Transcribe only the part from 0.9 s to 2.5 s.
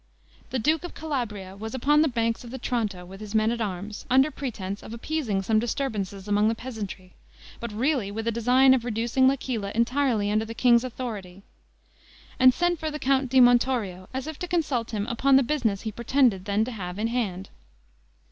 Calabria was upon the banks of